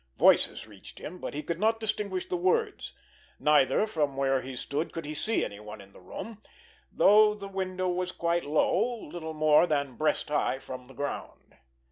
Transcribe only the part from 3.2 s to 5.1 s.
neither, from where he stood, could